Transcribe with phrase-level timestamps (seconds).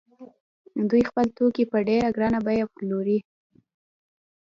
[0.89, 3.19] دوی خپل توکي په ډېره ګرانه بیه پلوري